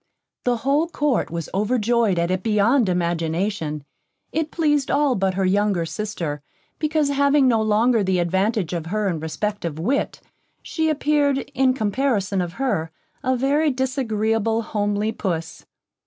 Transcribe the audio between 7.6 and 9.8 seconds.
longer the advantage of her in respect of